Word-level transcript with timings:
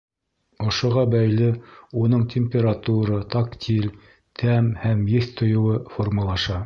Ошоға 0.69 1.01
бәйле, 1.15 1.49
уның 2.05 2.23
температура, 2.35 3.19
тактиль, 3.35 3.87
тәм 4.43 4.73
һәм 4.87 5.05
еҫ 5.17 5.29
тойоуы 5.43 5.81
формалаша. 5.97 6.59